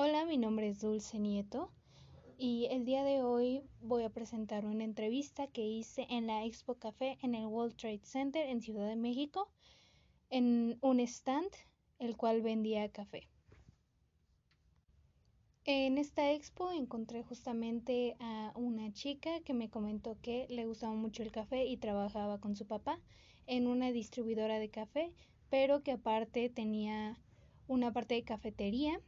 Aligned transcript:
Hola, 0.00 0.24
mi 0.26 0.36
nombre 0.36 0.68
es 0.68 0.80
Dulce 0.80 1.18
Nieto 1.18 1.72
y 2.38 2.66
el 2.70 2.84
día 2.84 3.02
de 3.02 3.20
hoy 3.24 3.64
voy 3.80 4.04
a 4.04 4.10
presentar 4.10 4.64
una 4.64 4.84
entrevista 4.84 5.48
que 5.48 5.66
hice 5.66 6.06
en 6.08 6.28
la 6.28 6.44
Expo 6.44 6.76
Café 6.76 7.18
en 7.20 7.34
el 7.34 7.46
World 7.46 7.74
Trade 7.74 8.02
Center 8.04 8.48
en 8.48 8.62
Ciudad 8.62 8.86
de 8.86 8.94
México 8.94 9.50
en 10.30 10.78
un 10.82 11.00
stand 11.00 11.50
el 11.98 12.16
cual 12.16 12.42
vendía 12.42 12.88
café. 12.92 13.28
En 15.64 15.98
esta 15.98 16.30
expo 16.30 16.70
encontré 16.70 17.24
justamente 17.24 18.16
a 18.20 18.52
una 18.54 18.92
chica 18.92 19.40
que 19.40 19.52
me 19.52 19.68
comentó 19.68 20.16
que 20.22 20.46
le 20.48 20.64
gustaba 20.64 20.94
mucho 20.94 21.24
el 21.24 21.32
café 21.32 21.66
y 21.66 21.76
trabajaba 21.76 22.38
con 22.38 22.54
su 22.54 22.68
papá 22.68 23.00
en 23.48 23.66
una 23.66 23.90
distribuidora 23.90 24.60
de 24.60 24.70
café, 24.70 25.12
pero 25.50 25.82
que 25.82 25.90
aparte 25.90 26.50
tenía 26.50 27.18
una 27.66 27.92
parte 27.92 28.14
de 28.14 28.22
cafetería 28.22 29.02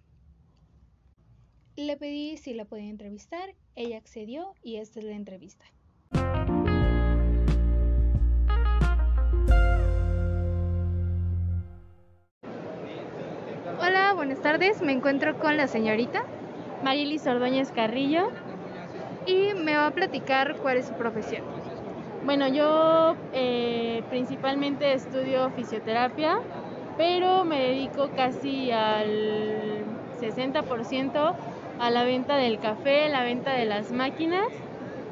le 1.86 1.96
pedí 1.96 2.36
si 2.36 2.54
la 2.54 2.64
podía 2.64 2.90
entrevistar, 2.90 3.54
ella 3.74 3.96
accedió 3.96 4.54
y 4.62 4.76
esta 4.76 5.00
es 5.00 5.04
la 5.06 5.14
entrevista. 5.14 5.64
Hola, 13.80 14.12
buenas 14.14 14.40
tardes. 14.42 14.82
Me 14.82 14.92
encuentro 14.92 15.38
con 15.38 15.56
la 15.56 15.66
señorita 15.66 16.24
Marilis 16.84 17.26
Ordóñez 17.26 17.70
Carrillo 17.72 18.30
y 19.26 19.54
me 19.54 19.76
va 19.76 19.86
a 19.86 19.90
platicar 19.92 20.56
cuál 20.56 20.78
es 20.78 20.86
su 20.86 20.94
profesión. 20.94 21.42
Bueno, 22.24 22.48
yo 22.48 23.16
eh, 23.32 24.02
principalmente 24.10 24.92
estudio 24.92 25.50
fisioterapia, 25.50 26.40
pero 26.98 27.44
me 27.44 27.60
dedico 27.60 28.10
casi 28.14 28.70
al 28.70 29.84
60% 30.20 31.34
a 31.80 31.90
la 31.90 32.04
venta 32.04 32.36
del 32.36 32.58
café, 32.58 33.08
la 33.08 33.22
venta 33.22 33.54
de 33.54 33.64
las 33.64 33.90
máquinas 33.90 34.46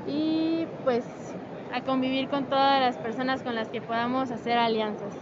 y 0.07 0.67
pues 0.85 1.05
a 1.73 1.81
convivir 1.81 2.29
con 2.29 2.45
todas 2.45 2.81
las 2.81 2.99
personas 2.99 3.43
con 3.43 3.55
las 3.55 3.69
que 3.69 3.81
podamos 3.81 4.31
hacer 4.31 4.59
alianzas. 4.59 5.15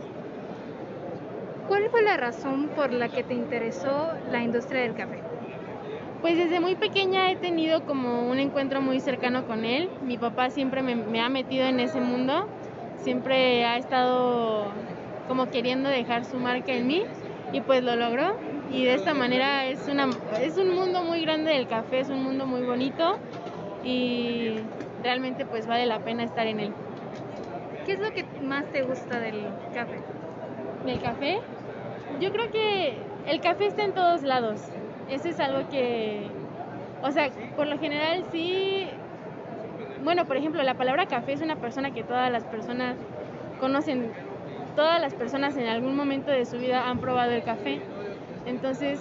¿Cuál 1.69 1.89
fue 1.91 2.03
la 2.03 2.17
razón 2.17 2.69
por 2.75 2.93
la 2.93 3.09
que 3.09 3.23
te 3.23 3.35
interesó 3.35 4.11
la 4.31 4.43
industria 4.43 4.83
del 4.83 4.95
café? 4.95 5.23
Pues 6.21 6.37
desde 6.37 6.59
muy 6.59 6.75
pequeña 6.75 7.31
he 7.31 7.37
tenido 7.37 7.83
como 7.85 8.29
un 8.29 8.39
encuentro 8.41 8.81
muy 8.81 8.99
cercano 8.99 9.47
con 9.47 9.65
él. 9.65 9.89
Mi 10.03 10.17
papá 10.17 10.51
siempre 10.51 10.83
me, 10.83 10.97
me 10.97 11.21
ha 11.21 11.29
metido 11.29 11.67
en 11.67 11.79
ese 11.79 12.01
mundo, 12.01 12.49
siempre 12.99 13.65
ha 13.65 13.77
estado 13.79 14.67
como 15.29 15.51
queriendo 15.51 15.89
dejar 15.89 16.25
su 16.25 16.39
marca 16.39 16.73
en 16.73 16.87
mí 16.89 17.05
y 17.53 17.61
pues 17.61 17.85
lo 17.85 17.95
logró 17.95 18.35
y 18.71 18.85
de 18.85 18.95
esta 18.95 19.15
manera 19.15 19.67
es, 19.67 19.87
una, 19.89 20.09
es 20.41 20.57
un 20.59 20.75
mundo 20.75 21.03
muy 21.03 21.23
grande 21.23 21.53
del 21.53 21.67
café, 21.67 22.01
es 22.01 22.09
un 22.09 22.23
mundo 22.23 22.47
muy 22.47 22.63
bonito 22.63 23.19
y 23.85 24.57
realmente 25.03 25.47
pues 25.47 25.67
vale 25.67 25.87
la 25.87 26.01
pena 26.01 26.25
estar 26.25 26.47
en 26.47 26.61
él. 26.61 26.73
¿Qué 27.85 27.93
es 27.93 28.01
lo 28.01 28.11
que 28.13 28.25
más 28.43 28.65
te 28.73 28.83
gusta 28.83 29.21
del 29.21 29.47
café? 29.73 30.01
¿Del 30.85 31.01
café? 31.01 31.41
Yo 32.21 32.33
creo 32.33 32.51
que 32.51 32.97
el 33.27 33.41
café 33.41 33.67
está 33.67 33.85
en 33.85 33.93
todos 33.93 34.23
lados. 34.23 34.61
Eso 35.09 35.29
es 35.29 35.39
algo 35.39 35.69
que, 35.69 36.27
o 37.03 37.13
sea, 37.13 37.31
por 37.55 37.69
lo 37.69 37.79
general 37.79 38.25
sí, 38.33 38.89
bueno, 40.03 40.25
por 40.27 40.37
ejemplo, 40.37 40.63
la 40.63 40.75
palabra 40.75 41.07
café 41.07 41.33
es 41.33 41.43
una 41.43 41.57
persona 41.57 41.93
que 41.93 42.03
todas 42.03 42.31
las 42.31 42.45
personas 42.45 42.97
conocen, 43.61 44.11
todas 44.75 45.01
las 45.01 45.15
personas 45.15 45.57
en 45.57 45.69
algún 45.69 45.97
momento 45.97 46.31
de 46.31 46.45
su 46.45 46.59
vida 46.59 46.89
han 46.89 46.99
probado 46.99 47.33
el 47.33 47.43
café. 47.45 47.81
Entonces, 48.47 49.01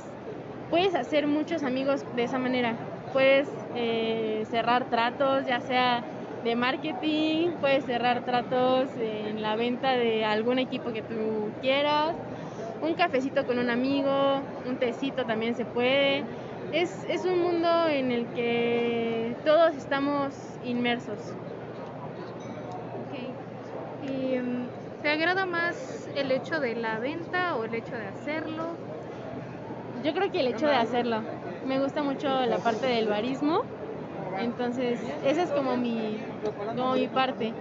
puedes 0.70 0.96
hacer 0.96 1.28
muchos 1.28 1.64
amigos 1.64 2.04
de 2.16 2.24
esa 2.24 2.40
manera. 2.40 2.76
Puedes 3.14 3.48
eh, 3.76 4.46
cerrar 4.50 4.90
tratos, 4.90 5.46
ya 5.46 5.62
sea 5.62 6.04
de 6.44 6.56
marketing, 6.56 7.52
puedes 7.60 7.86
cerrar 7.86 8.24
tratos 8.24 8.90
en 9.00 9.42
la 9.42 9.56
venta 9.56 9.92
de 9.92 10.26
algún 10.26 10.60
equipo 10.60 10.94
que 10.94 11.02
tú 11.02 11.50
quieras, 11.60 12.14
un 12.82 12.94
cafecito 12.94 13.48
con 13.48 13.58
un 13.58 13.72
amigo, 13.72 14.42
un 14.68 14.78
tecito 14.78 15.26
también 15.26 15.56
se 15.56 15.66
puede. 15.66 16.24
Es, 16.72 17.04
es 17.10 17.26
un 17.26 17.42
mundo 17.42 17.88
en 17.88 18.12
el 18.12 18.28
que 18.28 19.36
todos 19.44 19.76
estamos 19.76 20.36
inmersos. 20.64 21.18
Okay. 23.08 23.32
¿Y 24.14 24.38
um, 24.38 24.68
te 25.02 25.10
agrada 25.10 25.46
más 25.46 26.10
el 26.16 26.32
hecho 26.32 26.60
de 26.60 26.76
la 26.76 27.00
venta 27.00 27.56
o 27.56 27.64
el 27.64 27.74
hecho 27.74 27.96
de 27.96 28.08
hacerlo? 28.08 28.95
Yo 30.06 30.14
creo 30.14 30.32
que 30.32 30.40
el 30.40 30.48
hecho 30.50 30.68
de 30.68 30.76
hacerlo. 30.76 31.24
Me 31.66 31.80
gusta 31.80 32.04
mucho 32.04 32.28
la 32.46 32.60
parte 32.60 32.86
del 32.86 33.08
barismo. 33.08 33.62
Entonces, 34.40 35.00
esa 35.26 35.42
es 35.42 35.50
como 35.50 35.76
mi, 35.78 36.16
como 36.76 36.94
mi 36.94 37.08
parte. 37.08 37.52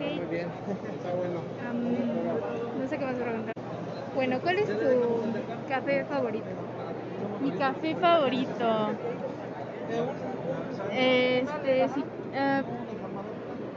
Muy 0.00 0.26
bien, 0.26 0.48
está 0.68 1.14
bueno. 1.14 1.40
no 2.80 2.88
sé 2.88 2.98
qué 2.98 3.04
más 3.04 3.14
preguntar. 3.14 3.52
Bueno, 4.16 4.40
¿cuál 4.42 4.58
es 4.58 4.66
tu 4.66 5.68
café 5.68 6.04
favorito? 6.04 6.46
Mi 7.40 7.52
café 7.52 7.94
favorito. 7.94 8.90
Este, 10.90 11.88
sí. 11.90 12.04
Uh, 12.32 12.62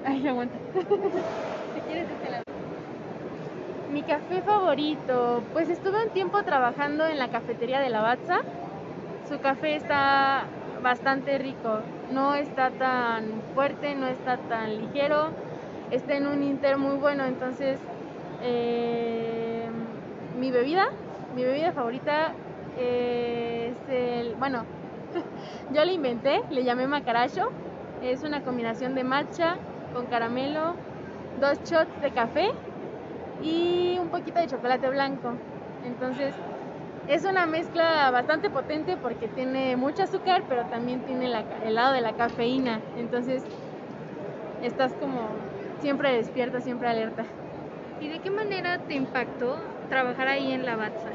ay, 0.06 0.28
aguanta. 0.28 0.58
si 1.76 1.82
quieres, 1.82 2.08
este 2.10 2.32
lado. 2.32 2.44
Mi 3.94 3.95
café 4.06 4.42
favorito, 4.42 5.42
pues 5.54 5.70
estuve 5.70 6.06
un 6.06 6.12
tiempo 6.12 6.44
trabajando 6.44 7.06
en 7.08 7.18
la 7.18 7.30
cafetería 7.30 7.80
de 7.80 7.90
la 7.90 8.02
Batza. 8.02 8.40
Su 9.28 9.40
café 9.40 9.76
está 9.76 10.44
bastante 10.84 11.38
rico, 11.40 11.80
no 12.14 12.36
está 12.36 12.70
tan 12.70 13.42
fuerte, 13.56 13.96
no 13.96 14.08
está 14.08 14.38
tan 14.38 14.78
ligero, 14.78 15.30
está 15.92 16.16
en 16.16 16.28
un 16.28 16.44
inter 16.44 16.78
muy 16.78 16.98
bueno, 16.98 17.26
entonces 17.26 17.80
eh, 18.44 19.68
mi 20.40 20.52
bebida, 20.52 20.90
mi 21.36 21.44
bebida 21.44 21.72
favorita 21.72 22.34
es 22.80 23.76
el, 23.90 24.36
bueno, 24.36 24.64
yo 25.74 25.84
la 25.84 25.92
inventé, 25.92 26.42
le 26.52 26.64
llamé 26.64 26.86
macaracho, 26.86 27.50
es 28.04 28.22
una 28.24 28.42
combinación 28.42 28.94
de 28.94 29.04
matcha 29.04 29.56
con 29.96 30.06
caramelo, 30.06 30.76
dos 31.42 31.58
shots 31.64 32.02
de 32.02 32.12
café 32.12 32.52
y 33.42 33.98
un 34.00 34.10
poquito 34.10 34.40
de 34.40 34.48
chocolate 34.48 34.90
blanco. 34.90 35.34
Entonces 35.86 36.34
es 37.08 37.24
una 37.24 37.46
mezcla 37.46 38.10
bastante 38.12 38.50
potente 38.50 38.98
porque 38.98 39.28
tiene 39.28 39.76
mucho 39.76 40.04
azúcar, 40.04 40.44
pero 40.50 40.64
también 40.66 41.02
tiene 41.02 41.32
el 41.66 41.76
lado 41.76 41.94
de 41.94 42.02
la 42.02 42.14
cafeína. 42.14 42.80
Entonces 42.98 43.44
estás 44.64 44.92
como 44.94 45.20
siempre 45.82 46.14
despierta, 46.14 46.62
siempre 46.62 46.88
alerta. 46.88 47.24
¿Y 48.02 48.08
de 48.08 48.20
qué 48.20 48.30
manera 48.30 48.80
te 48.80 48.96
impactó 48.96 49.58
trabajar 49.90 50.28
ahí 50.28 50.52
en 50.52 50.66
la 50.66 50.76
Batza? 50.76 51.10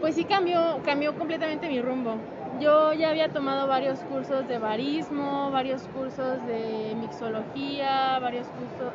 Pues 0.00 0.14
sí 0.14 0.24
cambió, 0.24 0.80
cambió 0.84 1.14
completamente 1.14 1.68
mi 1.68 1.80
rumbo. 1.80 2.16
Yo 2.60 2.92
ya 2.92 3.10
había 3.10 3.30
tomado 3.30 3.66
varios 3.66 3.98
cursos 4.00 4.46
de 4.46 4.58
barismo, 4.58 5.50
varios 5.50 5.82
cursos 5.88 6.46
de 6.46 6.94
mixología, 7.00 8.18
varios 8.20 8.46
cursos 8.46 8.92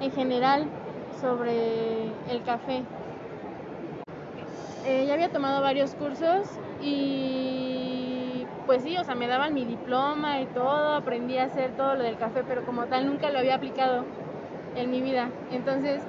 en 0.00 0.12
general 0.12 0.66
sobre 1.20 2.04
el 2.30 2.42
café. 2.44 2.82
Eh, 4.86 5.06
ya 5.06 5.14
había 5.14 5.30
tomado 5.30 5.62
varios 5.62 5.94
cursos 5.94 6.46
y 6.82 8.44
pues 8.66 8.82
sí, 8.82 8.96
o 8.98 9.04
sea, 9.04 9.14
me 9.14 9.26
daban 9.26 9.54
mi 9.54 9.64
diploma 9.64 10.40
y 10.40 10.46
todo, 10.46 10.94
aprendí 10.94 11.38
a 11.38 11.44
hacer 11.44 11.70
todo 11.72 11.94
lo 11.94 12.04
del 12.04 12.16
café, 12.16 12.44
pero 12.46 12.64
como 12.64 12.86
tal 12.86 13.06
nunca 13.06 13.30
lo 13.30 13.38
había 13.38 13.54
aplicado 13.54 14.04
en 14.76 14.90
mi 14.90 15.00
vida. 15.00 15.30
Entonces, 15.52 16.02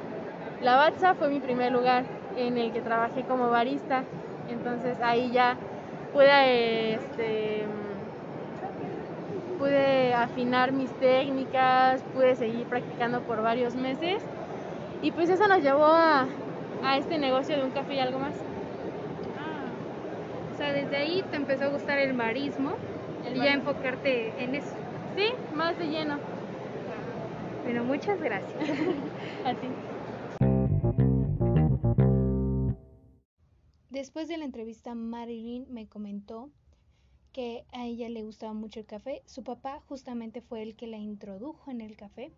la 0.61 0.75
Batza 0.75 1.15
fue 1.15 1.29
mi 1.29 1.39
primer 1.39 1.71
lugar 1.71 2.03
en 2.37 2.57
el 2.57 2.71
que 2.71 2.81
trabajé 2.81 3.23
como 3.23 3.49
barista. 3.49 4.03
Entonces 4.49 4.97
ahí 5.01 5.31
ya 5.31 5.57
pude, 6.13 6.95
este, 6.95 7.65
pude 9.57 10.13
afinar 10.13 10.71
mis 10.71 10.91
técnicas, 10.91 12.01
pude 12.13 12.35
seguir 12.35 12.65
practicando 12.67 13.21
por 13.21 13.41
varios 13.41 13.75
meses 13.75 14.23
y 15.05 15.11
pues 15.11 15.29
eso 15.29 15.47
nos 15.47 15.61
llevó 15.61 15.85
a, 15.85 16.27
a 16.83 16.97
este 16.97 17.19
negocio 17.19 17.55
de 17.55 17.63
un 17.63 17.69
café 17.69 17.93
y 17.93 17.99
algo 17.99 18.17
más. 18.17 18.33
Ah, 19.37 19.69
o 20.51 20.57
sea, 20.57 20.73
desde 20.73 20.97
ahí 20.97 21.23
te 21.29 21.37
empezó 21.37 21.65
a 21.65 21.67
gustar 21.67 21.99
el 21.99 22.15
marismo 22.15 22.71
y 23.31 23.37
ya 23.37 23.53
enfocarte 23.53 24.33
en 24.43 24.55
eso. 24.55 24.75
Sí, 25.15 25.27
más 25.53 25.77
de 25.77 25.89
lleno. 25.89 26.17
Bueno, 27.65 27.83
muchas 27.83 28.19
gracias. 28.19 28.51
a 29.45 29.53
ti. 29.53 29.67
Después 33.91 34.27
de 34.27 34.39
la 34.39 34.45
entrevista, 34.45 34.95
Marilyn 34.95 35.67
me 35.69 35.87
comentó 35.87 36.49
que 37.31 37.63
a 37.73 37.85
ella 37.85 38.09
le 38.09 38.23
gustaba 38.23 38.53
mucho 38.53 38.79
el 38.79 38.87
café. 38.87 39.21
Su 39.27 39.43
papá 39.43 39.83
justamente 39.87 40.41
fue 40.41 40.63
el 40.63 40.75
que 40.75 40.87
la 40.87 40.97
introdujo 40.97 41.69
en 41.69 41.81
el 41.81 41.95
café 41.95 42.31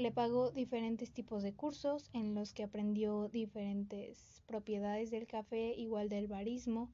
le 0.00 0.10
pagó 0.10 0.50
diferentes 0.50 1.12
tipos 1.12 1.42
de 1.42 1.52
cursos 1.52 2.08
en 2.12 2.34
los 2.34 2.52
que 2.52 2.62
aprendió 2.62 3.28
diferentes 3.28 4.42
propiedades 4.46 5.10
del 5.10 5.26
café, 5.26 5.74
igual 5.76 6.08
del 6.08 6.26
barismo, 6.26 6.90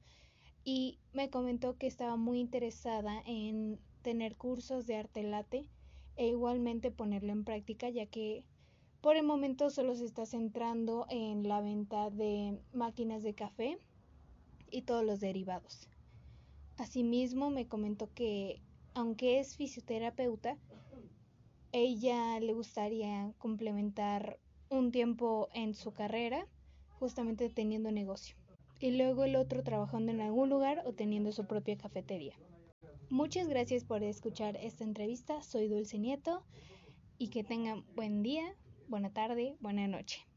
y 0.63 0.99
me 1.13 1.29
comentó 1.29 1.77
que 1.77 1.87
estaba 1.87 2.17
muy 2.17 2.39
interesada 2.39 3.23
en 3.25 3.79
tener 4.01 4.35
cursos 4.35 4.85
de 4.85 4.97
arte 4.97 5.23
late 5.23 5.65
e 6.17 6.27
igualmente 6.27 6.91
ponerlo 6.91 7.31
en 7.31 7.45
práctica 7.45 7.89
ya 7.89 8.05
que 8.05 8.43
por 9.01 9.15
el 9.15 9.23
momento 9.23 9.69
solo 9.69 9.95
se 9.95 10.05
está 10.05 10.25
centrando 10.25 11.05
en 11.09 11.47
la 11.47 11.61
venta 11.61 12.09
de 12.09 12.59
máquinas 12.73 13.23
de 13.23 13.33
café 13.33 13.77
y 14.69 14.81
todos 14.81 15.05
los 15.05 15.19
derivados. 15.19 15.87
Asimismo 16.77 17.49
me 17.49 17.67
comentó 17.67 18.09
que 18.13 18.61
aunque 18.93 19.39
es 19.39 19.55
fisioterapeuta, 19.55 20.57
ella 21.71 22.39
le 22.39 22.53
gustaría 22.53 23.33
complementar 23.37 24.39
un 24.69 24.91
tiempo 24.91 25.49
en 25.53 25.73
su 25.73 25.93
carrera 25.93 26.47
justamente 26.99 27.49
teniendo 27.49 27.91
negocio 27.91 28.35
y 28.79 28.91
luego 28.91 29.23
el 29.23 29.35
otro 29.35 29.63
trabajando 29.63 30.11
en 30.11 30.21
algún 30.21 30.49
lugar 30.49 30.83
o 30.85 30.93
teniendo 30.93 31.31
su 31.31 31.45
propia 31.45 31.77
cafetería. 31.77 32.35
Muchas 33.09 33.47
gracias 33.47 33.83
por 33.85 34.03
escuchar 34.03 34.57
esta 34.57 34.83
entrevista. 34.83 35.41
Soy 35.41 35.67
Dulce 35.67 35.97
Nieto 35.97 36.43
y 37.17 37.29
que 37.29 37.43
tengan 37.43 37.85
buen 37.95 38.21
día, 38.21 38.55
buena 38.87 39.13
tarde, 39.13 39.55
buena 39.59 39.87
noche. 39.87 40.27